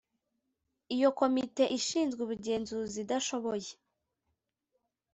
iyo 0.95 1.09
komite 1.19 1.63
ishinzwe 1.77 2.19
ubugenzuzi 2.23 2.97
idashoboye 3.03 3.71